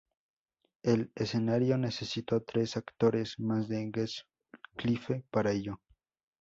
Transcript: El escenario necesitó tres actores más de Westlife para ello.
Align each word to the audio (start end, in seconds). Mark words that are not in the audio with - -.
El 0.81 1.11
escenario 1.13 1.77
necesitó 1.77 2.41
tres 2.41 2.75
actores 2.75 3.39
más 3.39 3.67
de 3.67 3.87
Westlife 3.95 5.23
para 5.29 5.51
ello. 5.51 5.79